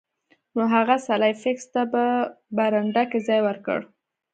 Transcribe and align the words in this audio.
نو 0.55 0.63
هغه 0.75 0.95
سلای 1.07 1.33
فاکس 1.41 1.65
ته 1.73 1.81
په 1.93 2.03
برنډه 2.57 3.03
کې 3.11 3.19
ځای 3.27 3.39
ورکړ 3.43 3.79